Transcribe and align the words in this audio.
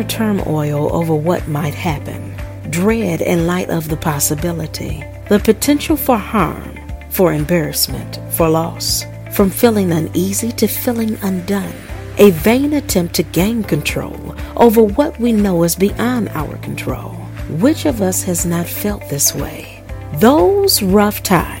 inner 0.00 0.08
turmoil 0.08 0.94
over 0.94 1.14
what 1.14 1.46
might 1.46 1.74
happen, 1.74 2.34
dread 2.70 3.20
in 3.20 3.46
light 3.46 3.68
of 3.68 3.88
the 3.88 3.96
possibility, 3.96 5.04
the 5.28 5.38
potential 5.38 5.96
for 5.96 6.16
harm, 6.16 6.78
for 7.10 7.34
embarrassment, 7.34 8.18
for 8.34 8.48
loss, 8.48 9.04
from 9.32 9.50
feeling 9.50 9.92
uneasy 9.92 10.50
to 10.52 10.66
feeling 10.66 11.18
undone, 11.22 11.74
a 12.16 12.30
vain 12.30 12.72
attempt 12.72 13.14
to 13.14 13.22
gain 13.22 13.62
control 13.62 14.34
over 14.56 14.82
what 14.82 15.18
we 15.20 15.32
know 15.32 15.64
is 15.64 15.76
beyond 15.76 16.30
our 16.30 16.56
control. 16.58 17.10
Which 17.60 17.84
of 17.84 18.00
us 18.00 18.22
has 18.22 18.46
not 18.46 18.66
felt 18.66 19.06
this 19.10 19.34
way? 19.34 19.82
Those 20.14 20.82
rough 20.82 21.22
times 21.22 21.59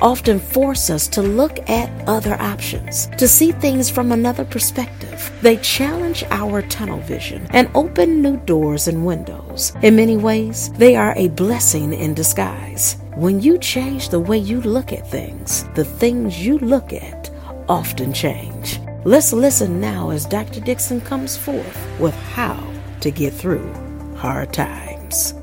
often 0.00 0.38
force 0.38 0.90
us 0.90 1.08
to 1.08 1.22
look 1.22 1.58
at 1.68 1.90
other 2.08 2.40
options, 2.40 3.06
to 3.18 3.26
see 3.26 3.52
things 3.52 3.90
from 3.90 4.12
another 4.12 4.44
perspective. 4.44 5.30
They 5.42 5.56
challenge 5.58 6.24
our 6.30 6.62
tunnel 6.62 7.00
vision 7.00 7.46
and 7.50 7.70
open 7.74 8.22
new 8.22 8.36
doors 8.38 8.88
and 8.88 9.04
windows. 9.04 9.72
In 9.82 9.96
many 9.96 10.16
ways, 10.16 10.70
they 10.74 10.96
are 10.96 11.14
a 11.16 11.28
blessing 11.28 11.92
in 11.92 12.14
disguise. 12.14 12.96
When 13.14 13.40
you 13.40 13.58
change 13.58 14.08
the 14.10 14.20
way 14.20 14.38
you 14.38 14.60
look 14.60 14.92
at 14.92 15.10
things, 15.10 15.64
the 15.74 15.84
things 15.84 16.44
you 16.44 16.58
look 16.58 16.92
at 16.92 17.30
often 17.68 18.12
change. 18.12 18.80
Let's 19.04 19.32
listen 19.32 19.80
now 19.80 20.10
as 20.10 20.26
Dr. 20.26 20.60
Dixon 20.60 21.00
comes 21.00 21.36
forth 21.36 22.00
with 22.00 22.14
how 22.14 22.62
to 23.00 23.10
get 23.10 23.32
through 23.32 23.72
hard 24.16 24.52
times. 24.52 25.34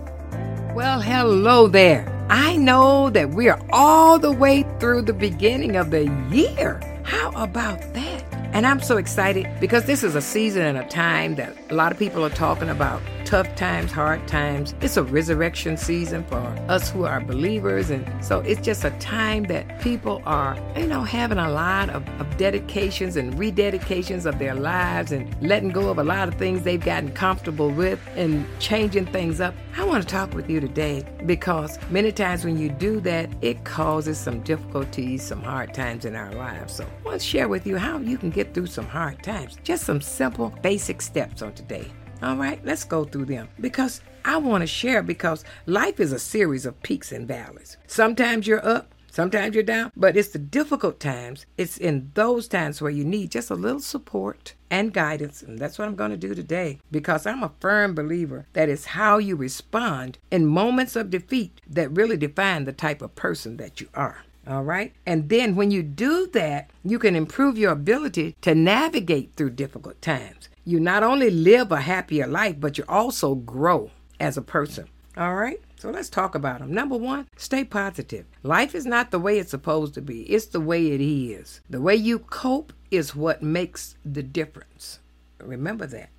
Well, 0.75 0.99
hello 0.99 1.67
there. 1.67 2.12
I 2.35 2.55
know 2.55 3.11
that 3.11 3.29
we 3.29 3.47
are 3.49 3.63
all 3.71 4.17
the 4.17 4.31
way 4.31 4.65
through 4.79 5.03
the 5.03 5.13
beginning 5.13 5.75
of 5.75 5.91
the 5.91 6.05
year. 6.31 6.81
How 7.03 7.31
about 7.35 7.93
that? 7.93 8.23
And 8.53 8.65
I'm 8.65 8.81
so 8.81 8.97
excited 8.97 9.47
because 9.59 9.85
this 9.85 10.03
is 10.03 10.15
a 10.15 10.21
season 10.21 10.63
and 10.63 10.79
a 10.79 10.87
time 10.87 11.35
that 11.35 11.55
a 11.69 11.75
lot 11.75 11.91
of 11.91 11.99
people 11.99 12.25
are 12.25 12.31
talking 12.31 12.69
about 12.69 13.03
tough 13.33 13.55
times, 13.55 13.91
hard 13.91 14.27
times. 14.27 14.75
It's 14.79 14.95
a 14.95 15.01
resurrection 15.01 15.75
season 15.75 16.23
for 16.25 16.37
us 16.69 16.91
who 16.91 17.05
are 17.05 17.19
believers. 17.19 17.89
And 17.89 18.05
so 18.23 18.41
it's 18.41 18.61
just 18.61 18.83
a 18.83 18.91
time 18.99 19.45
that 19.45 19.81
people 19.81 20.21
are, 20.27 20.55
you 20.77 20.85
know, 20.85 21.01
having 21.01 21.39
a 21.39 21.49
lot 21.49 21.89
of, 21.89 22.07
of 22.21 22.37
dedications 22.37 23.15
and 23.15 23.33
rededications 23.33 24.27
of 24.27 24.37
their 24.37 24.53
lives 24.53 25.11
and 25.11 25.35
letting 25.41 25.69
go 25.69 25.89
of 25.89 25.97
a 25.97 26.03
lot 26.03 26.27
of 26.27 26.35
things 26.35 26.61
they've 26.61 26.79
gotten 26.85 27.11
comfortable 27.11 27.71
with 27.71 27.99
and 28.15 28.45
changing 28.59 29.07
things 29.07 29.41
up. 29.41 29.55
I 29.77 29.83
want 29.83 30.03
to 30.03 30.07
talk 30.07 30.35
with 30.35 30.47
you 30.47 30.59
today 30.59 31.03
because 31.25 31.79
many 31.89 32.11
times 32.11 32.45
when 32.45 32.59
you 32.59 32.69
do 32.69 32.99
that, 32.99 33.31
it 33.41 33.63
causes 33.63 34.19
some 34.19 34.41
difficulties, 34.41 35.23
some 35.23 35.41
hard 35.41 35.73
times 35.73 36.05
in 36.05 36.15
our 36.15 36.31
lives. 36.33 36.75
So 36.75 36.83
I 36.83 37.03
want 37.03 37.19
to 37.19 37.25
share 37.25 37.47
with 37.47 37.65
you 37.65 37.77
how 37.77 37.97
you 37.97 38.19
can 38.19 38.29
get 38.29 38.53
through 38.53 38.67
some 38.67 38.85
hard 38.85 39.23
times. 39.23 39.57
Just 39.63 39.85
some 39.85 40.01
simple, 40.01 40.53
basic 40.61 41.01
steps 41.01 41.41
on 41.41 41.53
today. 41.53 41.91
All 42.23 42.37
right, 42.37 42.63
let's 42.63 42.85
go 42.85 43.03
through 43.03 43.25
them 43.25 43.49
because 43.59 43.99
I 44.23 44.37
want 44.37 44.61
to 44.61 44.67
share 44.67 45.03
because 45.03 45.43
life 45.65 45.99
is 45.99 46.13
a 46.13 46.19
series 46.19 46.65
of 46.65 46.81
peaks 46.81 47.11
and 47.11 47.27
valleys. 47.27 47.75
Sometimes 47.85 48.47
you're 48.47 48.65
up, 48.65 48.95
sometimes 49.11 49.55
you're 49.55 49.63
down, 49.65 49.91
but 49.97 50.15
it's 50.15 50.29
the 50.29 50.39
difficult 50.39 51.01
times. 51.01 51.45
It's 51.57 51.77
in 51.77 52.11
those 52.13 52.47
times 52.47 52.81
where 52.81 52.91
you 52.91 53.03
need 53.03 53.31
just 53.31 53.49
a 53.49 53.55
little 53.55 53.81
support 53.81 54.53
and 54.69 54.93
guidance. 54.93 55.41
And 55.41 55.59
that's 55.59 55.77
what 55.77 55.85
I'm 55.85 55.97
going 55.97 56.11
to 56.11 56.17
do 56.17 56.33
today 56.33 56.79
because 56.89 57.25
I'm 57.25 57.43
a 57.43 57.51
firm 57.59 57.93
believer 57.93 58.47
that 58.53 58.69
it's 58.69 58.85
how 58.85 59.17
you 59.17 59.35
respond 59.35 60.17
in 60.31 60.45
moments 60.45 60.95
of 60.95 61.09
defeat 61.09 61.59
that 61.67 61.91
really 61.91 62.15
define 62.15 62.63
the 62.63 62.71
type 62.71 63.01
of 63.01 63.15
person 63.15 63.57
that 63.57 63.81
you 63.81 63.89
are. 63.95 64.23
All 64.47 64.63
right. 64.63 64.93
And 65.05 65.27
then 65.27 65.57
when 65.57 65.71
you 65.71 65.83
do 65.83 66.27
that, 66.27 66.69
you 66.85 66.99
can 66.99 67.17
improve 67.17 67.57
your 67.57 67.73
ability 67.73 68.37
to 68.41 68.55
navigate 68.55 69.33
through 69.35 69.51
difficult 69.51 70.01
times 70.01 70.47
you 70.65 70.79
not 70.79 71.03
only 71.03 71.29
live 71.29 71.71
a 71.71 71.81
happier 71.81 72.27
life, 72.27 72.55
but 72.59 72.77
you 72.77 72.85
also 72.87 73.35
grow 73.35 73.91
as 74.19 74.37
a 74.37 74.41
person. 74.41 74.87
All 75.17 75.35
right? 75.35 75.59
So 75.77 75.91
let's 75.91 76.09
talk 76.09 76.33
about 76.33 76.59
them. 76.59 76.73
Number 76.73 76.95
one, 76.95 77.27
stay 77.35 77.65
positive. 77.65 78.25
Life 78.41 78.73
is 78.73 78.85
not 78.85 79.11
the 79.11 79.19
way 79.19 79.37
it's 79.37 79.51
supposed 79.51 79.93
to 79.95 80.01
be, 80.01 80.21
it's 80.23 80.45
the 80.45 80.61
way 80.61 80.91
it 80.91 81.01
is. 81.01 81.61
The 81.69 81.81
way 81.81 81.95
you 81.95 82.19
cope 82.19 82.71
is 82.89 83.15
what 83.15 83.43
makes 83.43 83.95
the 84.05 84.23
difference. 84.23 84.99
Remember 85.39 85.85
that. 85.87 86.09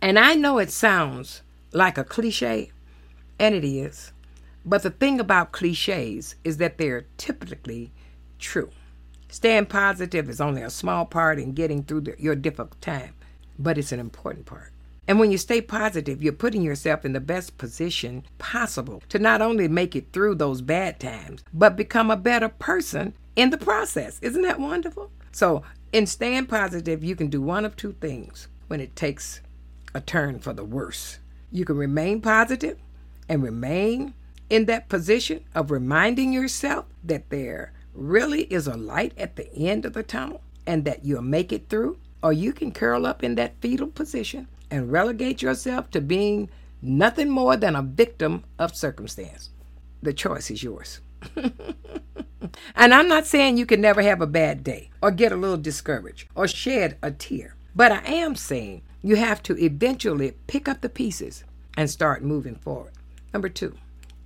And 0.00 0.18
I 0.18 0.34
know 0.34 0.58
it 0.58 0.70
sounds 0.70 1.42
like 1.72 1.98
a 1.98 2.04
cliche, 2.04 2.72
and 3.38 3.54
it 3.54 3.64
is. 3.64 4.12
But 4.64 4.82
the 4.82 4.90
thing 4.90 5.20
about 5.20 5.52
cliches 5.52 6.36
is 6.42 6.56
that 6.56 6.78
they're 6.78 7.06
typically 7.18 7.92
true. 8.38 8.70
Staying 9.28 9.66
positive 9.66 10.28
is 10.28 10.40
only 10.40 10.62
a 10.62 10.70
small 10.70 11.04
part 11.04 11.38
in 11.38 11.52
getting 11.52 11.84
through 11.84 12.02
the, 12.02 12.14
your 12.18 12.34
difficult 12.34 12.80
time 12.80 13.14
but 13.58 13.78
it's 13.78 13.92
an 13.92 14.00
important 14.00 14.46
part. 14.46 14.72
And 15.08 15.18
when 15.18 15.32
you 15.32 15.38
stay 15.38 15.60
positive, 15.60 16.22
you're 16.22 16.32
putting 16.32 16.62
yourself 16.62 17.04
in 17.04 17.12
the 17.12 17.20
best 17.20 17.58
position 17.58 18.24
possible 18.38 19.02
to 19.08 19.18
not 19.18 19.42
only 19.42 19.66
make 19.66 19.96
it 19.96 20.12
through 20.12 20.36
those 20.36 20.60
bad 20.60 21.00
times, 21.00 21.42
but 21.52 21.76
become 21.76 22.10
a 22.10 22.16
better 22.16 22.48
person 22.48 23.14
in 23.34 23.50
the 23.50 23.58
process. 23.58 24.18
Isn't 24.22 24.42
that 24.42 24.60
wonderful? 24.60 25.10
So, 25.32 25.62
in 25.92 26.06
staying 26.06 26.46
positive, 26.46 27.02
you 27.02 27.16
can 27.16 27.28
do 27.28 27.42
one 27.42 27.64
of 27.64 27.76
two 27.76 27.92
things 28.00 28.48
when 28.68 28.80
it 28.80 28.96
takes 28.96 29.40
a 29.94 30.00
turn 30.00 30.38
for 30.38 30.52
the 30.52 30.64
worse. 30.64 31.18
You 31.50 31.64
can 31.64 31.76
remain 31.76 32.20
positive 32.20 32.78
and 33.28 33.42
remain 33.42 34.14
in 34.48 34.66
that 34.66 34.88
position 34.88 35.44
of 35.54 35.70
reminding 35.70 36.32
yourself 36.32 36.86
that 37.04 37.28
there 37.30 37.72
really 37.94 38.42
is 38.44 38.66
a 38.66 38.76
light 38.76 39.12
at 39.18 39.36
the 39.36 39.52
end 39.54 39.84
of 39.84 39.92
the 39.92 40.02
tunnel 40.02 40.40
and 40.66 40.84
that 40.84 41.04
you'll 41.04 41.22
make 41.22 41.52
it 41.52 41.68
through 41.68 41.98
or 42.22 42.32
you 42.32 42.52
can 42.52 42.72
curl 42.72 43.06
up 43.06 43.22
in 43.22 43.34
that 43.34 43.60
fetal 43.60 43.88
position 43.88 44.48
and 44.70 44.92
relegate 44.92 45.42
yourself 45.42 45.90
to 45.90 46.00
being 46.00 46.48
nothing 46.80 47.28
more 47.28 47.56
than 47.56 47.76
a 47.76 47.82
victim 47.82 48.44
of 48.58 48.76
circumstance. 48.76 49.50
The 50.02 50.12
choice 50.12 50.50
is 50.50 50.62
yours. 50.62 51.00
and 52.74 52.94
I'm 52.94 53.08
not 53.08 53.26
saying 53.26 53.56
you 53.56 53.66
can 53.66 53.80
never 53.80 54.02
have 54.02 54.20
a 54.20 54.26
bad 54.26 54.64
day 54.64 54.90
or 55.00 55.10
get 55.10 55.32
a 55.32 55.36
little 55.36 55.56
discouraged 55.56 56.28
or 56.34 56.48
shed 56.48 56.98
a 57.02 57.10
tear, 57.10 57.56
but 57.74 57.92
I 57.92 58.02
am 58.04 58.34
saying 58.34 58.82
you 59.02 59.16
have 59.16 59.42
to 59.44 59.56
eventually 59.58 60.32
pick 60.46 60.68
up 60.68 60.80
the 60.80 60.88
pieces 60.88 61.44
and 61.76 61.88
start 61.88 62.22
moving 62.22 62.56
forward. 62.56 62.92
Number 63.32 63.48
two, 63.48 63.76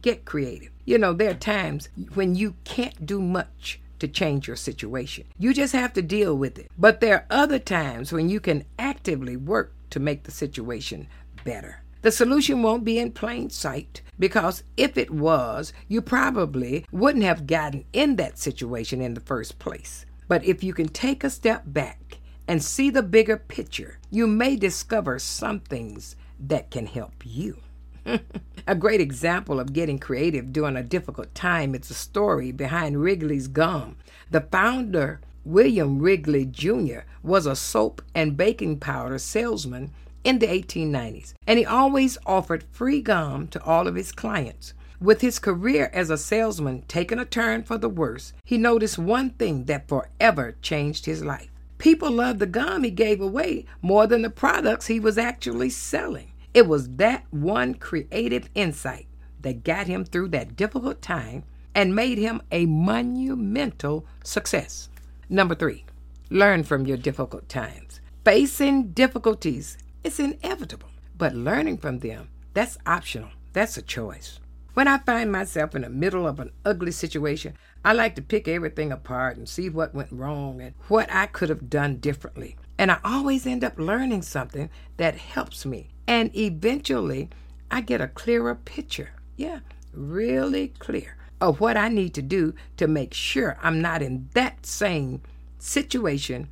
get 0.03 0.25
creative. 0.25 0.71
You 0.85 0.99
know, 0.99 1.13
there 1.13 1.31
are 1.31 1.35
times 1.35 1.89
when 2.15 2.35
you 2.35 2.55
can't 2.65 3.07
do 3.07 3.21
much 3.21 3.81
to 3.99 4.09
change 4.09 4.47
your 4.47 4.57
situation. 4.57 5.27
You 5.39 5.55
just 5.55 5.73
have 5.73 5.93
to 5.95 6.03
deal 6.03 6.37
with 6.37 6.59
it. 6.59 6.71
But 6.79 7.01
there 7.01 7.15
are 7.15 7.27
other 7.31 7.59
times 7.59 8.13
when 8.13 8.29
you 8.29 8.41
can 8.41 8.65
actively 8.79 9.37
work 9.37 9.73
to 9.91 10.01
make 10.01 10.25
the 10.25 10.31
situation 10.31 11.09
better. 11.45 11.83
The 12.03 12.13
solution 12.13 12.63
won't 12.63 12.85
be 12.85 12.99
in 12.99 13.13
plain 13.13 13.51
sight 13.51 14.03
because 14.19 14.63
if 14.77 14.97
it 14.97 15.11
was, 15.11 15.73
you 15.89 16.01
probably 16.01 16.87
wouldn't 16.93 17.25
have 17.25 17.47
gotten 17.47 17.85
in 17.93 18.17
that 18.17 18.39
situation 18.39 19.01
in 19.01 19.15
the 19.15 19.21
first 19.21 19.59
place. 19.59 20.07
But 20.29 20.45
if 20.45 20.63
you 20.63 20.73
can 20.73 20.89
take 20.89 21.25
a 21.25 21.31
step 21.31 21.63
back 21.67 22.19
and 22.47 22.63
see 22.63 22.91
the 22.91 23.03
bigger 23.03 23.37
picture, 23.37 23.99
you 24.11 24.27
may 24.27 24.57
discover 24.57 25.19
some 25.19 25.61
things 25.61 26.17
that 26.39 26.71
can 26.71 26.87
help 26.87 27.15
you. 27.25 27.59
a 28.67 28.75
great 28.75 29.01
example 29.01 29.59
of 29.59 29.73
getting 29.73 29.99
creative 29.99 30.53
during 30.53 30.77
a 30.77 30.83
difficult 30.83 31.35
time 31.35 31.75
is 31.75 31.89
the 31.89 31.95
story 31.95 32.53
behind 32.53 33.03
Wrigley's 33.03 33.49
gum. 33.49 33.97
The 34.31 34.41
founder, 34.41 35.21
William 35.45 35.99
Wrigley 35.99 36.45
Jr., 36.45 37.01
was 37.23 37.47
a 37.47 37.57
soap 37.57 38.03
and 38.15 38.37
baking 38.37 38.81
powder 38.81 39.19
salesman 39.19 39.93
in 40.25 40.39
the 40.41 40.47
1890s, 40.47 41.35
and 41.47 41.59
he 41.59 41.65
always 41.65 42.19
offered 42.27 42.65
free 42.73 43.01
gum 43.01 43.47
to 43.49 43.63
all 43.63 43.87
of 43.87 43.95
his 43.95 44.13
clients. 44.13 44.75
With 45.01 45.21
his 45.21 45.39
career 45.39 45.91
as 45.93 46.11
a 46.11 46.17
salesman 46.17 46.83
taking 46.89 47.19
a 47.19 47.25
turn 47.25 47.63
for 47.63 47.77
the 47.79 47.89
worse, 47.89 48.33
he 48.45 48.57
noticed 48.57 48.99
one 48.99 49.31
thing 49.31 49.65
that 49.65 49.89
forever 49.89 50.57
changed 50.63 51.07
his 51.07 51.23
life. 51.25 51.51
People 51.79 52.11
loved 52.11 52.39
the 52.39 52.47
gum 52.47 52.83
he 52.83 52.91
gave 52.91 53.21
away 53.21 53.67
more 53.83 54.07
than 54.07 54.23
the 54.23 54.31
products 54.31 54.87
he 54.87 54.99
was 54.99 55.19
actually 55.19 55.69
selling. 55.69 56.33
It 56.57 56.67
was 56.67 56.89
that 56.97 57.27
one 57.31 57.75
creative 57.75 58.49
insight 58.55 59.09
that 59.43 59.63
got 59.63 59.89
him 59.89 60.07
through 60.07 60.29
that 60.29 60.57
difficult 60.57 61.03
time 61.03 61.45
and 61.75 61.95
made 61.95 62.17
him 62.17 62.41
a 62.51 62.65
monumental 62.65 64.07
success. 64.25 64.89
Number 65.29 65.55
three, 65.55 65.85
learn 66.31 66.63
from 66.63 66.87
your 66.87 66.97
difficult 66.97 67.47
times. 67.51 68.01
Facing 68.25 68.93
difficulties 68.93 69.77
is 70.03 70.19
inevitable, 70.19 70.89
but 71.19 71.35
learning 71.35 71.77
from 71.77 71.99
them, 71.99 72.31
that's 72.55 72.79
optional. 72.87 73.29
That's 73.53 73.77
a 73.77 73.83
choice. 73.83 74.41
When 74.73 74.89
I 74.89 74.97
find 74.97 75.31
myself 75.31 75.75
in 75.75 75.83
the 75.83 75.91
middle 75.91 76.27
of 76.27 76.41
an 76.41 76.53
ugly 76.65 76.93
situation, 76.93 77.53
I 77.85 77.93
like 77.93 78.15
to 78.15 78.23
pick 78.23 78.49
everything 78.49 78.93
apart 78.93 79.37
and 79.37 79.47
see 79.47 79.69
what 79.69 79.95
went 79.95 80.11
wrong 80.11 80.63
and 80.63 80.75
what 80.89 81.13
I 81.13 81.27
could 81.27 81.51
have 81.51 81.69
done 81.69 81.99
differently. 81.99 82.57
And 82.79 82.91
I 82.91 82.99
always 83.05 83.47
end 83.47 83.63
up 83.63 83.79
learning 83.79 84.23
something 84.23 84.71
that 84.97 85.17
helps 85.17 85.67
me 85.67 85.91
and 86.07 86.35
eventually, 86.37 87.31
I 87.71 87.81
get 87.81 88.01
a 88.01 88.09
clearer 88.09 88.55
picture. 88.55 89.11
Yeah, 89.37 89.61
really 89.93 90.69
clear 90.79 91.17
of 91.41 91.61
what 91.61 91.77
I 91.77 91.89
need 91.89 92.15
to 92.15 92.23
do 92.23 92.55
to 92.77 92.87
make 92.87 93.13
sure 93.13 93.59
I'm 93.63 93.81
not 93.81 94.03
in 94.03 94.29
that 94.35 94.65
same 94.65 95.23
situation 95.59 96.49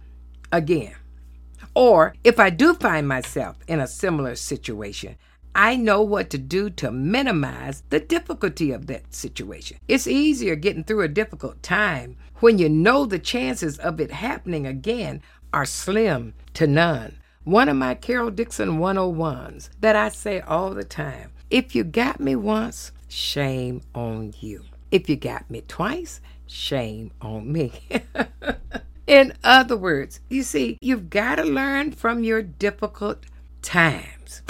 again. 0.53 0.95
Or 1.75 2.15
if 2.23 2.39
I 2.39 2.51
do 2.51 2.75
find 2.75 3.09
myself 3.09 3.56
in 3.67 3.81
a 3.81 3.87
similar 3.87 4.37
situation, 4.37 5.17
I 5.55 5.77
know 5.77 6.03
what 6.03 6.31
to 6.31 6.39
do 6.39 6.69
to 6.71 6.91
minimize 6.91 7.85
the 7.91 8.01
difficulty 8.01 8.73
of 8.73 8.87
that 8.89 9.15
situation. 9.15 9.79
It's 9.87 10.06
easier 10.06 10.56
getting 10.56 10.85
through 10.85 11.03
a 11.03 11.09
difficult 11.09 11.62
time 11.62 12.17
when 12.41 12.59
you 12.59 12.69
know 12.69 13.06
the 13.06 13.21
chances 13.21 13.79
of 13.79 14.01
it 14.01 14.11
happening 14.11 14.67
again 14.67 15.23
are 15.53 15.65
slim 15.65 16.35
to 16.55 16.67
none. 16.67 17.17
One 17.44 17.69
of 17.69 17.76
my 17.76 17.94
Carol 17.94 18.31
Dixon 18.31 18.79
101s 18.79 19.69
that 19.81 19.94
I 19.94 20.08
say 20.08 20.41
all 20.41 20.70
the 20.70 20.82
time 20.82 21.31
if 21.50 21.75
you 21.75 21.85
got 21.85 22.19
me 22.19 22.35
once, 22.37 22.91
shame 23.06 23.82
on 23.94 24.32
you. 24.41 24.64
If 24.91 25.11
you 25.11 25.17
got 25.17 25.50
me 25.50 25.61
twice, 25.69 26.23
shame 26.46 27.12
on 27.20 27.52
me. 27.52 27.73
In 29.06 29.35
other 29.44 29.76
words, 29.76 30.20
you 30.31 30.43
see, 30.43 30.79
you've 30.81 31.11
got 31.11 31.35
to 31.35 31.44
learn 31.44 31.93
from 31.93 32.25
your 32.25 32.41
difficult 32.41 33.26
times. 33.61 34.41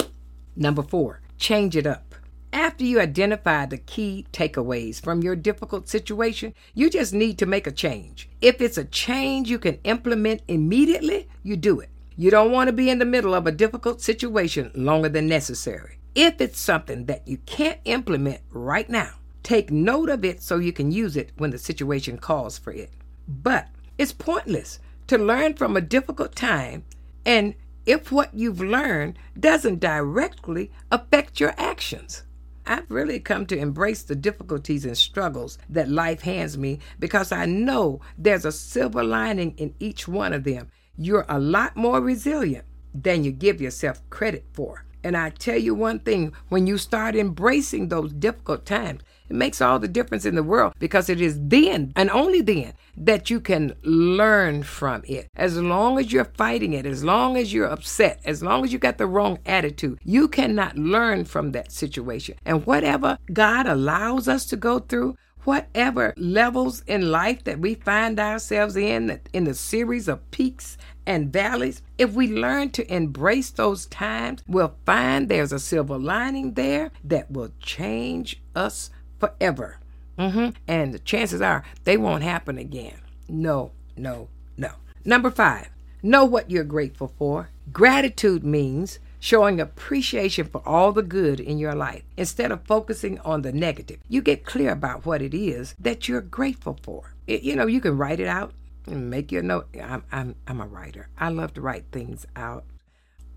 Number 0.55 0.81
four, 0.81 1.19
change 1.37 1.75
it 1.75 1.85
up. 1.85 2.15
After 2.53 2.85
you 2.85 3.01
identify 3.01 3.65
the 3.65 3.77
key 3.77 4.25
takeaways 4.31 5.01
from 5.01 5.21
your 5.21 5.35
difficult 5.35 5.89
situation, 5.89 6.53
you 6.73 6.89
just 6.89 7.13
need 7.13 7.37
to 7.39 7.45
make 7.45 7.67
a 7.67 7.71
change. 7.71 8.29
If 8.39 8.61
it's 8.61 8.77
a 8.77 8.85
change 8.85 9.49
you 9.49 9.59
can 9.59 9.79
implement 9.83 10.43
immediately, 10.47 11.27
you 11.43 11.57
do 11.57 11.81
it. 11.81 11.89
You 12.17 12.31
don't 12.31 12.51
want 12.51 12.69
to 12.69 12.73
be 12.73 12.89
in 12.89 12.99
the 12.99 13.05
middle 13.05 13.35
of 13.35 13.45
a 13.45 13.51
difficult 13.51 13.99
situation 13.99 14.71
longer 14.73 15.09
than 15.09 15.27
necessary. 15.27 15.99
If 16.15 16.39
it's 16.39 16.59
something 16.59 17.07
that 17.07 17.27
you 17.27 17.39
can't 17.45 17.79
implement 17.83 18.39
right 18.51 18.89
now, 18.89 19.15
take 19.43 19.69
note 19.69 20.09
of 20.09 20.23
it 20.23 20.41
so 20.41 20.57
you 20.57 20.71
can 20.71 20.93
use 20.93 21.17
it 21.17 21.31
when 21.35 21.49
the 21.51 21.57
situation 21.57 22.17
calls 22.17 22.57
for 22.57 22.71
it. 22.71 22.91
But 23.27 23.67
it's 23.97 24.13
pointless 24.13 24.79
to 25.07 25.17
learn 25.17 25.55
from 25.55 25.75
a 25.75 25.81
difficult 25.81 26.35
time 26.35 26.85
and 27.25 27.53
if 27.85 28.13
what 28.13 28.33
you've 28.33 28.61
learned 28.61 29.19
doesn't 29.37 29.81
directly 29.81 30.71
affect 30.91 31.41
your 31.41 31.53
actions. 31.57 32.23
I've 32.65 32.89
really 32.89 33.19
come 33.19 33.45
to 33.47 33.57
embrace 33.57 34.03
the 34.03 34.15
difficulties 34.15 34.85
and 34.85 34.97
struggles 34.97 35.57
that 35.69 35.89
life 35.89 36.21
hands 36.21 36.57
me 36.57 36.79
because 36.97 37.33
I 37.33 37.45
know 37.45 37.99
there's 38.17 38.45
a 38.45 38.53
silver 38.53 39.03
lining 39.03 39.53
in 39.57 39.75
each 39.79 40.07
one 40.07 40.31
of 40.31 40.45
them. 40.45 40.71
You're 40.97 41.25
a 41.27 41.39
lot 41.39 41.75
more 41.75 41.99
resilient 41.99 42.65
than 42.93 43.23
you 43.23 43.31
give 43.31 43.61
yourself 43.61 44.01
credit 44.09 44.45
for. 44.53 44.85
And 45.03 45.15
I 45.15 45.29
tell 45.29 45.57
you 45.57 45.75
one 45.75 45.99
thing 45.99 46.33
when 46.49 46.65
you 46.65 46.77
start 46.77 47.15
embracing 47.15 47.89
those 47.89 48.11
difficult 48.11 48.65
times, 48.65 49.01
it 49.29 49.35
makes 49.35 49.61
all 49.61 49.77
the 49.77 49.87
difference 49.87 50.25
in 50.25 50.35
the 50.35 50.43
world 50.43 50.73
because 50.79 51.09
it 51.09 51.19
is 51.21 51.37
then 51.39 51.93
and 51.95 52.09
only 52.09 52.41
then 52.41 52.73
that 52.97 53.29
you 53.29 53.39
can 53.39 53.75
learn 53.83 54.63
from 54.63 55.03
it. 55.07 55.27
As 55.35 55.57
long 55.57 55.99
as 55.99 56.11
you're 56.11 56.25
fighting 56.25 56.73
it, 56.73 56.85
as 56.85 57.03
long 57.03 57.37
as 57.37 57.53
you're 57.53 57.67
upset, 57.67 58.19
as 58.25 58.41
long 58.41 58.63
as 58.63 58.73
you 58.73 58.79
got 58.79 58.97
the 58.97 59.07
wrong 59.07 59.39
attitude, 59.45 59.99
you 60.03 60.27
cannot 60.27 60.77
learn 60.77 61.25
from 61.25 61.51
that 61.51 61.71
situation. 61.71 62.37
And 62.45 62.65
whatever 62.65 63.17
God 63.31 63.67
allows 63.67 64.27
us 64.27 64.45
to 64.47 64.55
go 64.55 64.79
through, 64.79 65.17
whatever 65.45 66.13
levels 66.17 66.83
in 66.87 67.11
life 67.11 67.43
that 67.43 67.59
we 67.59 67.75
find 67.75 68.19
ourselves 68.19 68.75
in, 68.75 69.19
in 69.33 69.43
the 69.43 69.53
series 69.53 70.07
of 70.07 70.29
peaks 70.31 70.77
and 71.05 71.31
valleys, 71.31 71.81
if 71.97 72.13
we 72.13 72.27
learn 72.27 72.69
to 72.71 72.93
embrace 72.93 73.51
those 73.51 73.85
times, 73.87 74.43
we'll 74.47 74.75
find 74.85 75.29
there's 75.29 75.51
a 75.51 75.59
silver 75.59 75.97
lining 75.97 76.53
there 76.53 76.91
that 77.03 77.29
will 77.31 77.51
change 77.59 78.41
us 78.55 78.89
forever. 79.19 79.79
Mm-hmm. 80.17 80.49
And 80.67 80.93
the 80.93 80.99
chances 80.99 81.41
are 81.41 81.63
they 81.83 81.97
won't 81.97 82.23
happen 82.23 82.57
again. 82.57 82.99
No, 83.27 83.71
no, 83.97 84.29
no. 84.57 84.71
Number 85.03 85.29
five, 85.29 85.69
know 86.01 86.25
what 86.25 86.49
you're 86.49 86.63
grateful 86.63 87.13
for. 87.17 87.49
Gratitude 87.71 88.43
means 88.43 88.99
showing 89.25 89.59
appreciation 89.59 90.45
for 90.45 90.61
all 90.67 90.91
the 90.91 91.01
good 91.01 91.39
in 91.39 91.57
your 91.57 91.73
life 91.73 92.03
instead 92.15 92.51
of 92.51 92.63
focusing 92.67 93.19
on 93.21 93.41
the 93.41 93.51
negative. 93.51 93.99
You 94.07 94.21
get 94.21 94.45
clear 94.45 94.71
about 94.71 95.03
what 95.03 95.19
it 95.19 95.33
is 95.33 95.73
that 95.79 96.07
you're 96.07 96.21
grateful 96.21 96.77
for. 96.83 97.15
It, 97.25 97.41
you 97.41 97.55
know, 97.55 97.65
you 97.65 97.81
can 97.81 97.97
write 97.97 98.19
it 98.19 98.27
out 98.27 98.53
and 98.85 99.09
make 99.09 99.31
your 99.31 99.41
note. 99.41 99.67
I'm, 99.81 100.03
I'm, 100.11 100.35
I'm 100.45 100.61
a 100.61 100.67
writer. 100.67 101.07
I 101.17 101.29
love 101.29 101.55
to 101.55 101.61
write 101.61 101.85
things 101.91 102.27
out. 102.35 102.65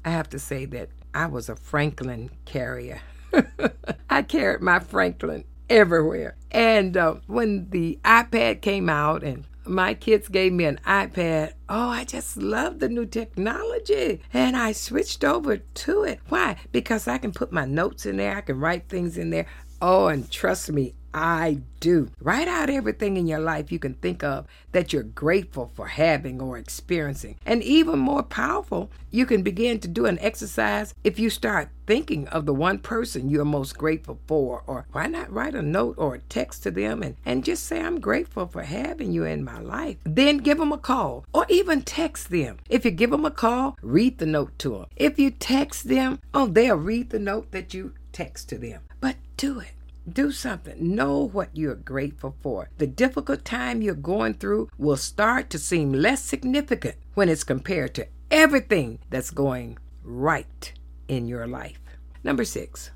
I 0.05 0.11
have 0.11 0.29
to 0.31 0.38
say 0.38 0.67
that 0.67 0.90
I 1.14 1.25
was 1.25 1.49
a 1.49 1.56
Franklin 1.56 2.32
carrier. 2.44 3.00
I 4.11 4.20
carried 4.23 4.61
my 4.61 4.81
Franklin 4.81 5.44
everywhere. 5.70 6.37
And 6.50 6.99
uh, 6.99 7.14
when 7.29 7.70
the 7.70 7.99
iPad 8.05 8.61
came 8.61 8.91
out 8.91 9.23
and 9.23 9.44
my 9.69 9.94
kids 9.94 10.29
gave 10.29 10.53
me 10.53 10.65
an 10.65 10.81
iPad. 10.87 11.53
Oh, 11.69 11.88
I 11.88 12.05
just 12.05 12.37
love 12.37 12.79
the 12.79 12.88
new 12.88 13.06
technology. 13.06 14.23
And 14.32 14.56
I 14.56 14.73
switched 14.73 15.25
over 15.25 15.59
to 15.59 16.03
it. 16.05 16.20
Why? 16.29 16.56
Because 16.73 17.06
I 17.06 17.19
can 17.19 17.32
put 17.32 17.53
my 17.53 17.65
notes 17.65 18.06
in 18.06 18.17
there, 18.17 18.37
I 18.37 18.41
can 18.41 18.59
write 18.59 18.88
things 18.88 19.19
in 19.19 19.31
there. 19.31 19.47
Oh, 19.81 20.09
and 20.09 20.31
trust 20.31 20.73
me, 20.73 20.94
I 21.14 21.60
do. 21.81 22.10
Write 22.20 22.49
out 22.49 22.70
everything 22.70 23.16
in 23.16 23.26
your 23.26 23.40
life 23.40 23.72
you 23.72 23.78
can 23.78 23.94
think 23.94 24.22
of 24.22 24.46
that 24.72 24.93
you're 24.93 25.02
grateful 25.02 25.70
for 25.75 25.87
having 25.87 26.40
or 26.40 26.58
experiencing. 26.58 27.37
And 27.46 27.62
even 27.62 27.99
more 27.99 28.22
powerful, 28.22 28.90
you 29.10 29.26
can 29.26 29.43
begin 29.43 29.81
to 29.81 29.88
do 29.88 30.06
an 30.06 30.19
exercise 30.19 30.94
if 31.05 31.19
you 31.19 31.31
start 31.31 31.70
thinking 31.87 32.28
of 32.28 32.44
the 32.44 32.55
one 32.55 32.78
person 32.78 33.31
you're 33.31 33.44
most 33.44 33.78
grateful 33.78 34.19
for. 34.26 34.62
Or 34.66 34.87
why 34.93 35.06
not 35.06 35.32
write 35.32 35.55
a 35.55 35.62
note 35.62 35.94
or 35.99 36.16
a 36.16 36.20
text 36.20 36.62
to 36.64 36.70
them 36.70 37.02
and, 37.02 37.16
and 37.25 37.44
just 37.44 37.64
say, 37.64 37.81
I'm 37.81 38.00
grateful 38.00 38.46
for 38.46 38.62
having 38.62 39.12
you 39.12 39.25
in 39.25 39.44
my 39.44 39.60
life. 39.60 39.96
Then 40.05 40.38
give 40.38 40.58
them 40.58 40.72
a 40.72 40.78
call 40.78 41.25
or 41.32 41.46
even 41.49 41.82
text 41.82 42.31
them. 42.31 42.58
If 42.69 42.84
you 42.84 42.90
give 42.90 43.10
them 43.10 43.25
a 43.25 43.31
call, 43.31 43.76
read 43.82 44.19
the 44.19 44.26
note 44.26 44.58
to 44.58 44.70
them. 44.70 44.87
If 44.96 45.19
you 45.19 45.31
text 45.31 45.88
them, 45.88 46.20
oh, 46.34 46.46
they'll 46.46 46.76
read 46.76 47.10
the 47.10 47.19
note 47.19 47.52
that 47.52 47.72
you 47.72 47.94
text 48.12 48.49
to 48.50 48.58
them. 48.58 48.82
But 49.00 49.16
do 49.37 49.60
it. 49.60 49.72
Do 50.12 50.32
something. 50.32 50.94
Know 50.94 51.28
what 51.28 51.50
you're 51.55 51.75
grateful 51.75 52.37
for. 52.40 52.70
The 52.78 52.87
difficult 52.87 53.44
time 53.44 53.82
you're 53.82 53.94
going 53.94 54.34
through 54.34 54.70
will 54.78 54.96
start 54.96 55.50
to 55.50 55.58
seem 55.58 55.93
less 55.93 56.22
significant 56.22 56.96
when 57.14 57.28
it's 57.28 57.44
compared 57.44 57.94
to 57.96 58.06
everything 58.31 59.00
that's 59.10 59.31
going 59.31 59.76
right 60.02 60.72
in 61.08 61.26
your 61.26 61.46
life. 61.46 61.81
Number 62.25 62.44
six, 62.44 62.90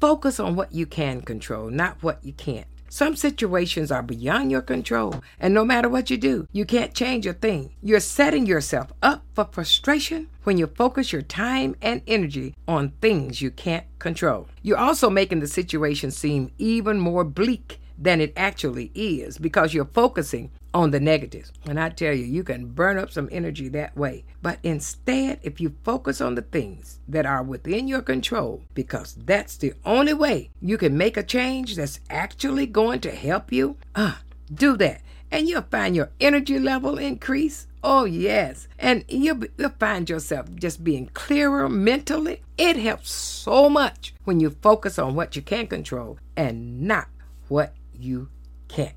focus 0.00 0.38
on 0.38 0.54
what 0.54 0.72
you 0.72 0.86
can 0.86 1.22
control, 1.22 1.70
not 1.70 2.02
what 2.02 2.24
you 2.24 2.32
can't. 2.32 2.66
Some 2.94 3.16
situations 3.16 3.90
are 3.90 4.02
beyond 4.02 4.50
your 4.50 4.60
control, 4.60 5.22
and 5.40 5.54
no 5.54 5.64
matter 5.64 5.88
what 5.88 6.10
you 6.10 6.18
do, 6.18 6.46
you 6.52 6.66
can't 6.66 6.92
change 6.92 7.26
a 7.26 7.32
thing. 7.32 7.72
You're 7.82 8.00
setting 8.00 8.44
yourself 8.44 8.92
up 9.02 9.24
for 9.32 9.46
frustration 9.50 10.28
when 10.44 10.58
you 10.58 10.66
focus 10.66 11.10
your 11.10 11.22
time 11.22 11.74
and 11.80 12.02
energy 12.06 12.54
on 12.68 12.92
things 13.00 13.40
you 13.40 13.50
can't 13.50 13.86
control. 13.98 14.46
You're 14.60 14.76
also 14.76 15.08
making 15.08 15.40
the 15.40 15.46
situation 15.46 16.10
seem 16.10 16.50
even 16.58 17.00
more 17.00 17.24
bleak 17.24 17.80
than 18.02 18.20
it 18.20 18.32
actually 18.36 18.90
is 18.94 19.38
because 19.38 19.72
you're 19.72 19.84
focusing 19.84 20.50
on 20.74 20.90
the 20.90 20.98
negatives. 21.00 21.52
And 21.66 21.78
I 21.78 21.90
tell 21.90 22.12
you, 22.12 22.24
you 22.24 22.42
can 22.42 22.66
burn 22.66 22.98
up 22.98 23.10
some 23.10 23.28
energy 23.30 23.68
that 23.68 23.96
way. 23.96 24.24
But 24.40 24.58
instead, 24.62 25.38
if 25.42 25.60
you 25.60 25.76
focus 25.84 26.20
on 26.20 26.34
the 26.34 26.42
things 26.42 26.98
that 27.08 27.26
are 27.26 27.42
within 27.42 27.86
your 27.86 28.02
control, 28.02 28.62
because 28.74 29.14
that's 29.14 29.56
the 29.56 29.74
only 29.84 30.14
way 30.14 30.50
you 30.60 30.78
can 30.78 30.96
make 30.96 31.16
a 31.16 31.22
change 31.22 31.76
that's 31.76 32.00
actually 32.10 32.66
going 32.66 33.00
to 33.00 33.12
help 33.12 33.52
you, 33.52 33.76
uh, 33.94 34.16
do 34.52 34.76
that. 34.78 35.02
And 35.30 35.48
you'll 35.48 35.62
find 35.62 35.94
your 35.94 36.10
energy 36.20 36.58
level 36.58 36.98
increase. 36.98 37.66
Oh, 37.84 38.04
yes. 38.04 38.68
And 38.78 39.04
you'll, 39.08 39.40
you'll 39.56 39.70
find 39.70 40.08
yourself 40.08 40.46
just 40.54 40.84
being 40.84 41.06
clearer 41.14 41.68
mentally. 41.68 42.42
It 42.58 42.76
helps 42.76 43.10
so 43.10 43.68
much 43.68 44.14
when 44.24 44.40
you 44.40 44.50
focus 44.50 44.98
on 44.98 45.14
what 45.14 45.36
you 45.36 45.42
can 45.42 45.66
control 45.68 46.18
and 46.36 46.82
not 46.82 47.08
what 47.48 47.74
you 48.02 48.28
can't. 48.68 48.94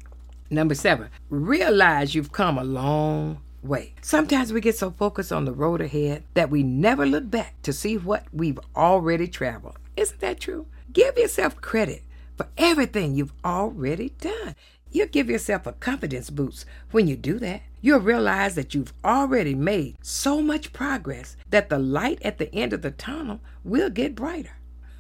Number 0.49 0.75
seven, 0.75 1.09
realize 1.29 2.15
you've 2.15 2.31
come 2.31 2.57
a 2.57 2.63
long 2.63 3.41
way. 3.61 3.93
Sometimes 4.01 4.53
we 4.53 4.61
get 4.61 4.77
so 4.77 4.91
focused 4.91 5.31
on 5.31 5.45
the 5.45 5.51
road 5.51 5.81
ahead 5.81 6.23
that 6.33 6.49
we 6.49 6.63
never 6.63 7.05
look 7.05 7.29
back 7.29 7.61
to 7.63 7.73
see 7.73 7.97
what 7.97 8.25
we've 8.31 8.59
already 8.75 9.27
traveled. 9.27 9.77
Isn't 9.97 10.19
that 10.21 10.39
true? 10.39 10.67
Give 10.91 11.17
yourself 11.17 11.59
credit 11.61 12.03
for 12.37 12.47
everything 12.57 13.15
you've 13.15 13.33
already 13.43 14.09
done. 14.19 14.55
You'll 14.91 15.07
give 15.07 15.29
yourself 15.29 15.67
a 15.67 15.73
confidence 15.73 16.29
boost 16.29 16.65
when 16.91 17.07
you 17.07 17.15
do 17.15 17.39
that. 17.39 17.61
You'll 17.81 17.99
realize 17.99 18.55
that 18.55 18.73
you've 18.73 18.93
already 19.03 19.53
made 19.53 19.97
so 20.01 20.41
much 20.41 20.73
progress 20.73 21.35
that 21.49 21.69
the 21.69 21.79
light 21.79 22.21
at 22.21 22.37
the 22.37 22.53
end 22.55 22.71
of 22.71 22.81
the 22.81 22.91
tunnel 22.91 23.41
will 23.63 23.89
get 23.89 24.15
brighter. 24.15 24.53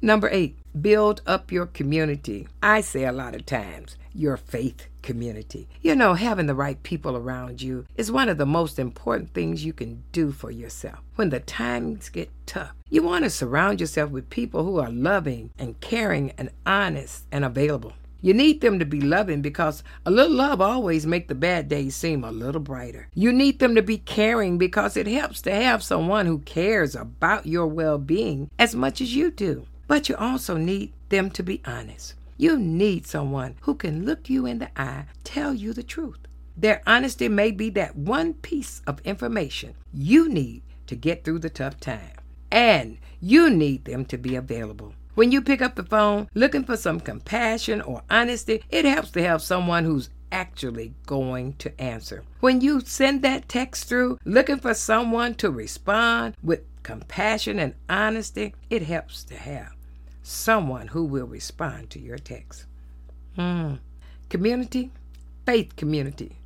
Number 0.00 0.28
eight, 0.30 0.58
build 0.80 1.22
up 1.26 1.52
your 1.52 1.66
community. 1.66 2.48
I 2.62 2.80
say 2.80 3.04
a 3.04 3.12
lot 3.12 3.34
of 3.34 3.46
times, 3.46 3.96
your 4.14 4.36
faith 4.36 4.88
community. 5.02 5.68
You 5.82 5.94
know, 5.94 6.14
having 6.14 6.46
the 6.46 6.54
right 6.54 6.82
people 6.82 7.16
around 7.16 7.62
you 7.62 7.86
is 7.96 8.10
one 8.10 8.28
of 8.28 8.38
the 8.38 8.46
most 8.46 8.78
important 8.78 9.32
things 9.32 9.64
you 9.64 9.72
can 9.72 10.02
do 10.12 10.32
for 10.32 10.50
yourself. 10.50 10.98
When 11.14 11.30
the 11.30 11.40
times 11.40 12.08
get 12.08 12.30
tough, 12.44 12.74
you 12.90 13.02
want 13.02 13.24
to 13.24 13.30
surround 13.30 13.80
yourself 13.80 14.10
with 14.10 14.30
people 14.30 14.64
who 14.64 14.78
are 14.78 14.90
loving 14.90 15.50
and 15.58 15.80
caring 15.80 16.32
and 16.36 16.50
honest 16.66 17.24
and 17.30 17.44
available. 17.44 17.92
You 18.22 18.34
need 18.34 18.60
them 18.60 18.78
to 18.80 18.84
be 18.84 19.00
loving 19.00 19.42
because 19.42 19.84
a 20.04 20.10
little 20.10 20.34
love 20.34 20.60
always 20.60 21.06
make 21.06 21.28
the 21.28 21.34
bad 21.34 21.68
days 21.68 21.94
seem 21.94 22.24
a 22.24 22.32
little 22.32 22.60
brighter. 22.60 23.08
You 23.14 23.32
need 23.32 23.60
them 23.60 23.74
to 23.76 23.82
be 23.82 23.98
caring 23.98 24.58
because 24.58 24.96
it 24.96 25.06
helps 25.06 25.42
to 25.42 25.54
have 25.54 25.82
someone 25.82 26.26
who 26.26 26.38
cares 26.40 26.96
about 26.96 27.46
your 27.46 27.66
well-being 27.66 28.50
as 28.58 28.74
much 28.74 29.00
as 29.00 29.14
you 29.14 29.30
do. 29.30 29.66
But 29.86 30.08
you 30.08 30.16
also 30.16 30.56
need 30.56 30.92
them 31.08 31.30
to 31.30 31.42
be 31.42 31.62
honest. 31.64 32.14
You 32.36 32.58
need 32.58 33.06
someone 33.06 33.56
who 33.62 33.74
can 33.74 34.04
look 34.04 34.28
you 34.28 34.46
in 34.46 34.58
the 34.58 34.70
eye, 34.78 35.06
tell 35.24 35.54
you 35.54 35.72
the 35.72 35.82
truth. 35.82 36.18
Their 36.56 36.82
honesty 36.86 37.28
may 37.28 37.50
be 37.50 37.70
that 37.70 37.96
one 37.96 38.34
piece 38.34 38.82
of 38.86 39.00
information 39.00 39.74
you 39.92 40.28
need 40.28 40.62
to 40.86 40.96
get 40.96 41.24
through 41.24 41.40
the 41.40 41.50
tough 41.50 41.80
time. 41.80 42.12
And 42.50 42.98
you 43.20 43.50
need 43.50 43.84
them 43.84 44.04
to 44.06 44.18
be 44.18 44.36
available. 44.36 44.94
When 45.14 45.32
you 45.32 45.40
pick 45.40 45.62
up 45.62 45.76
the 45.76 45.82
phone 45.82 46.28
looking 46.34 46.64
for 46.64 46.76
some 46.76 47.00
compassion 47.00 47.80
or 47.80 48.02
honesty, 48.10 48.62
it 48.70 48.84
helps 48.84 49.10
to 49.12 49.22
have 49.22 49.40
someone 49.40 49.84
who's 49.84 50.10
actually 50.30 50.92
going 51.06 51.54
to 51.54 51.80
answer. 51.80 52.22
When 52.40 52.60
you 52.60 52.80
send 52.80 53.22
that 53.22 53.48
text 53.48 53.88
through 53.88 54.18
looking 54.24 54.58
for 54.58 54.74
someone 54.74 55.34
to 55.36 55.50
respond 55.50 56.34
with 56.42 56.60
compassion 56.82 57.58
and 57.58 57.74
honesty, 57.88 58.54
it 58.68 58.82
helps 58.82 59.24
to 59.24 59.36
have 59.36 59.75
someone 60.26 60.88
who 60.88 61.04
will 61.04 61.26
respond 61.26 61.88
to 61.90 62.00
your 62.00 62.18
text. 62.18 62.66
Mm. 63.38 63.78
Community, 64.28 64.90
faith 65.44 65.76
community, 65.76 66.36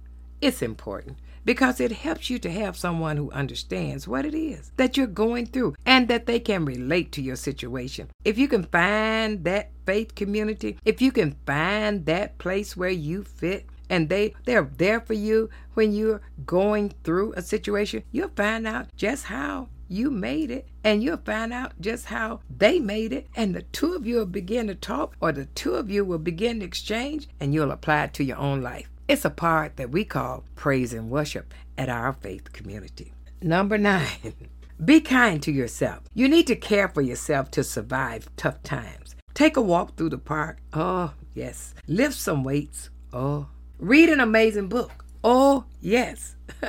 it's 0.43 0.61
important 0.61 1.17
because 1.47 1.81
it 1.81 1.91
helps 1.91 2.29
you 2.29 2.39
to 2.39 2.51
have 2.51 2.77
someone 2.77 3.17
who 3.17 3.31
understands 3.31 4.07
what 4.07 4.27
it 4.27 4.35
is 4.35 4.71
that 4.77 4.97
you're 4.97 5.07
going 5.07 5.47
through 5.47 5.75
and 5.87 6.09
that 6.09 6.27
they 6.27 6.39
can 6.39 6.67
relate 6.67 7.11
to 7.13 7.23
your 7.23 7.37
situation. 7.37 8.09
If 8.23 8.37
you 8.37 8.49
can 8.49 8.65
find 8.65 9.45
that 9.45 9.71
faith 9.87 10.15
community, 10.15 10.77
if 10.85 11.01
you 11.01 11.11
can 11.11 11.37
find 11.47 12.05
that 12.05 12.37
place 12.37 12.77
where 12.77 12.91
you 12.91 13.25
fit, 13.25 13.67
and 13.89 14.09
they 14.09 14.35
they're 14.45 14.71
there 14.77 15.01
for 15.01 15.15
you 15.15 15.51
when 15.75 15.93
you're 15.93 16.21
going 16.47 16.95
through 17.03 17.33
a 17.33 17.43
situation 17.43 18.05
you'll 18.13 18.31
find 18.37 18.65
out 18.65 18.87
just 18.95 19.25
how 19.25 19.69
you 19.91 20.11
made 20.11 20.51
it 20.51 20.67
and 20.85 21.03
you'll 21.03 21.19
find 21.19 21.53
out 21.53 21.73
just 21.81 22.07
how 22.07 22.41
they 22.49 22.79
made 22.79 23.13
it 23.13 23.29
and 23.37 23.55
the 23.55 23.63
two 23.63 23.95
of 23.95 24.07
you 24.07 24.17
will 24.17 24.27
begin 24.27 24.69
to 24.69 24.75
talk 24.75 25.17
or 25.21 25.33
the 25.33 25.47
two 25.47 25.75
of 25.75 25.91
you 25.91 26.05
will 26.05 26.19
begin 26.19 26.61
to 26.61 26.67
exchange 26.67 27.29
and 27.41 27.53
you'll 27.53 27.71
apply 27.71 28.05
it 28.05 28.15
to 28.15 28.25
your 28.25 28.39
own 28.39 28.63
life 28.63 28.89
it's 29.11 29.25
a 29.25 29.31
part 29.31 29.77
that 29.77 29.91
we 29.91 30.05
call 30.05 30.45
praise 30.55 30.93
and 30.93 31.11
worship 31.11 31.53
at 31.77 31.89
our 31.89 32.13
faith 32.13 32.53
community. 32.53 33.13
Number 33.43 33.77
nine, 33.77 34.07
be 34.85 35.01
kind 35.01 35.43
to 35.43 35.51
yourself. 35.51 36.05
You 36.15 36.29
need 36.29 36.47
to 36.47 36.55
care 36.55 36.87
for 36.87 37.01
yourself 37.01 37.51
to 37.51 37.65
survive 37.65 38.31
tough 38.37 38.63
times. 38.63 39.17
Take 39.35 39.57
a 39.57 39.63
walk 39.63 39.97
through 39.97 40.11
the 40.11 40.19
park. 40.19 40.61
Oh, 40.73 41.15
yes. 41.35 41.75
Lift 41.89 42.15
some 42.15 42.45
weights. 42.45 42.91
Oh. 43.13 43.49
Read 43.81 44.11
an 44.11 44.21
amazing 44.21 44.69
book. 44.69 45.05
Oh, 45.25 45.65
yes. 45.81 46.37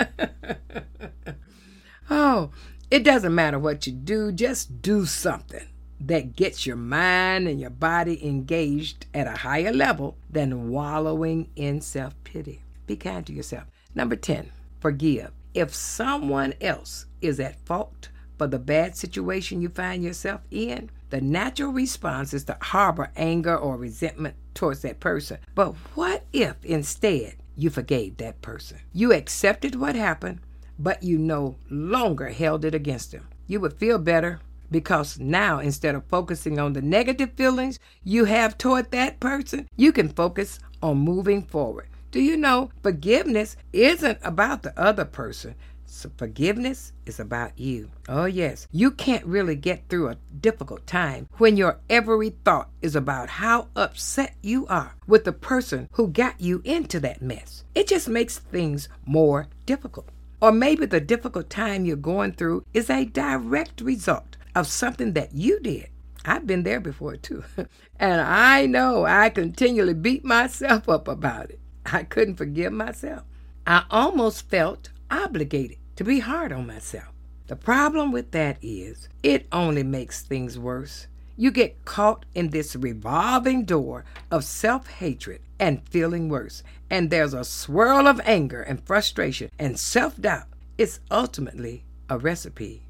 oh, 2.10 2.50
it 2.92 3.04
doesn't 3.06 3.34
matter 3.34 3.58
what 3.58 3.88
you 3.88 3.94
do, 3.94 4.34
just 4.34 4.82
do 4.82 5.06
something 5.06 5.66
that 6.02 6.36
gets 6.36 6.66
your 6.66 6.76
mind 6.76 7.48
and 7.48 7.60
your 7.60 7.70
body 7.70 8.26
engaged 8.28 9.06
at 9.14 9.28
a 9.28 9.38
higher 9.38 9.72
level 9.72 10.18
than 10.30 10.70
wallowing 10.70 11.50
in 11.56 11.80
self 11.80 12.14
pity. 12.26 12.62
Be 12.88 12.98
kind 12.98 13.26
to 13.28 13.34
yourself. 13.34 13.64
Number 13.96 14.18
10, 14.18 14.52
forgive. 14.82 15.32
If 15.54 15.74
someone 15.74 16.54
else 16.60 17.06
is 17.22 17.40
at 17.40 17.66
fault 17.66 18.10
for 18.38 18.48
the 18.48 18.60
bad 18.60 18.98
situation 18.98 19.62
you 19.62 19.70
find 19.70 20.04
yourself 20.04 20.42
in, 20.52 20.90
the 21.12 21.22
natural 21.22 21.72
response 21.72 22.34
is 22.34 22.44
to 22.46 22.58
harbor 22.62 23.12
anger 23.16 23.56
or 23.56 23.78
resentment 23.78 24.36
towards 24.54 24.82
that 24.82 25.00
person. 25.00 25.38
But 25.56 25.76
what 25.96 26.26
if 26.34 26.56
instead 26.66 27.36
you 27.56 27.70
forgave 27.70 28.18
that 28.18 28.42
person? 28.42 28.80
You 28.94 29.14
accepted 29.14 29.76
what 29.76 29.96
happened, 29.96 30.40
but 30.84 31.04
you 31.04 31.18
no 31.18 31.56
longer 31.70 32.30
held 32.30 32.66
it 32.66 32.74
against 32.74 33.14
him. 33.14 33.28
You 33.48 33.60
would 33.60 33.74
feel 33.74 34.00
better 34.00 34.40
because 34.72 35.20
now 35.20 35.60
instead 35.60 35.96
of 35.96 36.06
focusing 36.06 36.58
on 36.58 36.74
the 36.74 36.82
negative 36.82 37.34
feelings 37.34 37.78
you 38.04 38.26
have 38.26 38.58
toward 38.58 38.92
that 38.92 39.20
person, 39.20 39.68
you 39.76 39.92
can 39.92 40.10
focus 40.10 40.60
on 40.82 40.98
moving 40.98 41.44
forward. 41.44 41.88
Do 42.12 42.22
you 42.22 42.36
know 42.38 42.72
forgiveness 42.82 43.56
isn't 43.74 44.20
about 44.24 44.64
the 44.64 44.78
other 44.80 45.06
person? 45.06 45.56
So 45.86 46.10
forgiveness 46.16 46.94
is 47.06 47.20
about 47.20 47.60
you. 47.60 47.92
Oh, 48.08 48.24
yes. 48.24 48.66
You 48.72 48.92
can't 48.92 49.26
really 49.26 49.56
get 49.56 49.90
through 49.90 50.08
a 50.08 50.18
difficult 50.40 50.88
time 50.88 51.28
when 51.38 51.58
your 51.58 51.80
every 51.90 52.30
thought 52.30 52.70
is 52.82 52.96
about 52.96 53.28
how 53.30 53.68
upset 53.76 54.36
you 54.42 54.66
are 54.68 54.96
with 55.06 55.26
the 55.26 55.34
person 55.34 55.90
who 55.92 56.08
got 56.08 56.40
you 56.40 56.62
into 56.64 57.02
that 57.02 57.22
mess. 57.22 57.66
It 57.76 57.88
just 57.88 58.08
makes 58.08 58.40
things 58.40 58.88
more 59.06 59.48
difficult. 59.66 60.08
Or 60.42 60.52
maybe 60.52 60.86
the 60.86 61.00
difficult 61.00 61.50
time 61.50 61.86
you're 61.86 61.96
going 61.96 62.34
through 62.34 62.66
is 62.74 62.90
a 62.90 63.06
direct 63.06 63.82
result 63.82 64.38
of 64.56 64.68
something 64.68 65.14
that 65.14 65.34
you 65.34 65.60
did. 65.60 65.90
I've 66.26 66.48
been 66.48 66.64
there 66.64 66.80
before 66.80 67.16
too. 67.18 67.44
and 68.00 68.22
I 68.22 68.66
know 68.66 69.06
I 69.06 69.30
continually 69.30 69.94
beat 69.94 70.26
myself 70.26 70.90
up 70.90 71.08
about 71.08 71.52
it. 71.52 71.60
I 71.86 72.04
couldn't 72.04 72.36
forgive 72.36 72.74
myself. 72.74 73.24
I 73.66 73.84
almost 73.90 74.50
felt 74.50 74.90
obligated 75.10 75.78
to 75.96 76.04
be 76.04 76.20
hard 76.20 76.52
on 76.52 76.68
myself. 76.68 77.10
The 77.48 77.56
problem 77.56 78.12
with 78.12 78.32
that 78.32 78.58
is 78.62 79.10
it 79.24 79.48
only 79.52 79.84
makes 79.84 80.22
things 80.22 80.58
worse. 80.58 81.08
You 81.38 81.52
get 81.52 81.86
caught 81.86 82.26
in 82.36 82.50
this 82.50 82.76
revolving 82.76 83.66
door 83.66 84.06
of 84.30 84.44
self 84.44 84.88
hatred 84.88 85.42
and 85.60 85.88
feeling 85.90 86.30
worse. 86.30 86.64
And 86.90 87.10
there's 87.10 87.34
a 87.34 87.44
swirl 87.44 88.08
of 88.08 88.20
anger 88.26 88.62
and 88.62 88.86
frustration 88.86 89.50
and 89.58 89.80
self 89.80 90.20
doubt. 90.20 90.48
It's 90.78 91.00
ultimately 91.10 91.84
a 92.10 92.18
recipe 92.18 92.84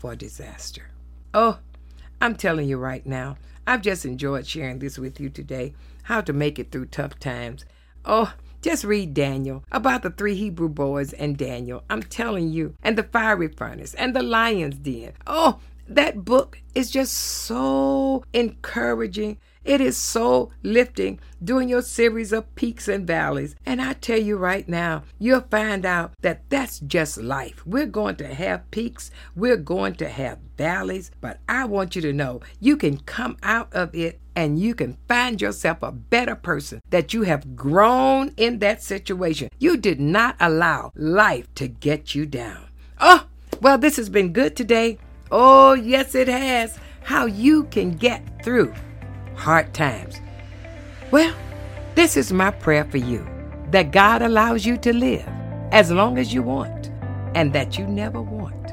for 0.00 0.16
disaster. 0.16 0.90
Oh, 1.34 1.58
I'm 2.20 2.34
telling 2.34 2.68
you 2.68 2.78
right 2.78 3.04
now, 3.04 3.36
I've 3.66 3.82
just 3.82 4.04
enjoyed 4.04 4.46
sharing 4.46 4.78
this 4.78 4.98
with 4.98 5.20
you 5.20 5.28
today 5.28 5.74
how 6.04 6.20
to 6.22 6.32
make 6.32 6.58
it 6.58 6.72
through 6.72 6.86
tough 6.86 7.18
times. 7.18 7.64
Oh, 8.04 8.32
just 8.62 8.82
read 8.82 9.14
Daniel 9.14 9.62
about 9.70 10.02
the 10.02 10.10
three 10.10 10.34
Hebrew 10.34 10.68
boys 10.68 11.12
and 11.12 11.36
Daniel. 11.36 11.84
I'm 11.88 12.02
telling 12.02 12.50
you, 12.50 12.74
and 12.82 12.96
the 12.96 13.02
fiery 13.02 13.48
furnace 13.48 13.94
and 13.94 14.16
the 14.16 14.22
lion's 14.22 14.76
den. 14.76 15.12
Oh, 15.26 15.60
that 15.88 16.24
book 16.24 16.60
is 16.74 16.90
just 16.90 17.14
so 17.14 18.24
encouraging 18.32 19.38
it 19.68 19.82
is 19.82 19.98
so 19.98 20.50
lifting 20.62 21.20
doing 21.44 21.68
your 21.68 21.82
series 21.82 22.32
of 22.32 22.54
peaks 22.54 22.88
and 22.88 23.06
valleys. 23.06 23.54
And 23.66 23.82
I 23.82 23.92
tell 23.92 24.18
you 24.18 24.38
right 24.38 24.66
now, 24.66 25.02
you'll 25.18 25.42
find 25.42 25.84
out 25.84 26.12
that 26.22 26.48
that's 26.48 26.80
just 26.80 27.18
life. 27.18 27.66
We're 27.66 27.84
going 27.84 28.16
to 28.16 28.32
have 28.32 28.70
peaks, 28.70 29.10
we're 29.36 29.58
going 29.58 29.96
to 29.96 30.08
have 30.08 30.38
valleys, 30.56 31.10
but 31.20 31.40
I 31.50 31.66
want 31.66 31.94
you 31.96 32.00
to 32.00 32.14
know 32.14 32.40
you 32.60 32.78
can 32.78 32.96
come 33.00 33.36
out 33.42 33.70
of 33.74 33.94
it 33.94 34.18
and 34.34 34.58
you 34.58 34.74
can 34.74 34.96
find 35.06 35.38
yourself 35.38 35.82
a 35.82 35.92
better 35.92 36.34
person 36.34 36.80
that 36.88 37.12
you 37.12 37.24
have 37.24 37.54
grown 37.54 38.32
in 38.38 38.60
that 38.60 38.82
situation. 38.82 39.50
You 39.58 39.76
did 39.76 40.00
not 40.00 40.36
allow 40.40 40.92
life 40.94 41.52
to 41.56 41.68
get 41.68 42.14
you 42.14 42.24
down. 42.24 42.68
Oh, 43.00 43.26
well, 43.60 43.76
this 43.76 43.96
has 43.96 44.08
been 44.08 44.32
good 44.32 44.56
today. 44.56 44.96
Oh, 45.30 45.74
yes, 45.74 46.14
it 46.14 46.28
has. 46.28 46.78
How 47.02 47.26
you 47.26 47.64
can 47.64 47.92
get 47.92 48.22
through 48.42 48.72
hard 49.34 49.72
times. 49.74 50.20
Well, 51.10 51.34
this 51.94 52.16
is 52.16 52.32
my 52.32 52.50
prayer 52.50 52.84
for 52.84 52.98
you 52.98 53.26
that 53.70 53.92
God 53.92 54.22
allows 54.22 54.64
you 54.64 54.76
to 54.78 54.92
live 54.92 55.28
as 55.72 55.90
long 55.90 56.18
as 56.18 56.32
you 56.32 56.42
want, 56.42 56.90
and 57.34 57.52
that 57.52 57.78
you 57.78 57.86
never 57.86 58.22
want 58.22 58.72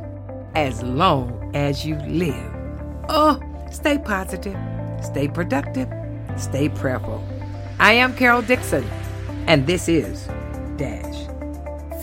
as 0.55 0.81
long 0.81 1.51
as 1.53 1.85
you 1.85 1.95
live. 2.07 2.53
Oh, 3.09 3.39
stay 3.71 3.97
positive, 3.97 4.57
stay 5.03 5.27
productive, 5.27 5.89
stay 6.37 6.69
prayerful. 6.69 7.21
I 7.79 7.93
am 7.93 8.15
Carol 8.15 8.41
Dixon, 8.41 8.85
and 9.47 9.67
this 9.67 9.89
is 9.89 10.27
Dash. 10.77 11.34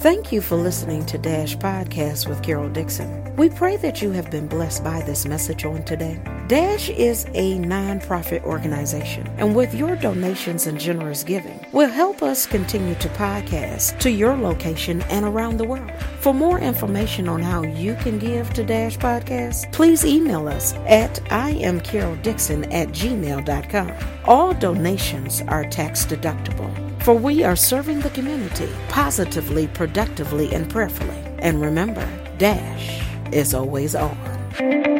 Thank 0.02 0.32
you 0.32 0.40
for 0.40 0.56
listening 0.56 1.06
to 1.06 1.16
Dash 1.16 1.56
Podcast 1.56 2.28
with 2.28 2.42
Carol 2.42 2.68
Dixon. 2.68 3.36
We 3.36 3.48
pray 3.48 3.76
that 3.76 4.02
you 4.02 4.10
have 4.10 4.32
been 4.32 4.48
blessed 4.48 4.82
by 4.82 5.00
this 5.02 5.26
message 5.26 5.64
on 5.64 5.84
today. 5.84 6.20
Dash 6.48 6.88
is 6.88 7.24
a 7.34 7.56
nonprofit 7.58 8.42
organization, 8.42 9.28
and 9.38 9.54
with 9.54 9.72
your 9.72 9.94
donations 9.94 10.66
and 10.66 10.80
generous 10.80 11.22
giving, 11.22 11.64
will 11.70 11.88
help 11.88 12.20
us 12.20 12.48
continue 12.48 12.96
to 12.96 13.08
podcast 13.10 14.00
to 14.00 14.10
your 14.10 14.36
location 14.36 15.02
and 15.02 15.24
around 15.24 15.58
the 15.58 15.66
world. 15.66 15.92
For 16.18 16.34
more 16.34 16.58
information 16.58 17.28
on 17.28 17.40
how 17.40 17.62
you 17.62 17.94
can 17.94 18.18
give 18.18 18.52
to 18.54 18.64
Dash 18.64 18.98
Podcast, 18.98 19.70
please 19.70 20.04
email 20.04 20.48
us 20.48 20.74
at 20.88 21.14
iamcaroldixon 21.26 22.74
at 22.74 22.88
gmail.com. 22.88 23.92
All 24.24 24.52
donations 24.52 25.42
are 25.42 25.62
tax 25.62 26.04
deductible 26.04 26.91
for 27.02 27.14
we 27.14 27.42
are 27.42 27.56
serving 27.56 28.00
the 28.00 28.10
community 28.10 28.68
positively, 28.88 29.66
productively, 29.68 30.54
and 30.54 30.70
prayerfully. 30.70 31.18
And 31.38 31.60
remember, 31.60 32.06
Dash 32.38 33.02
is 33.32 33.54
always 33.54 33.94
on. 33.96 34.91